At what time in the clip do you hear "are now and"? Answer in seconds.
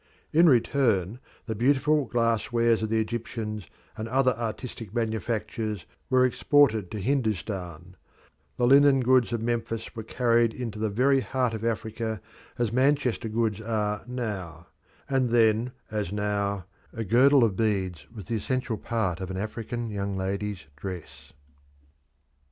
13.61-15.29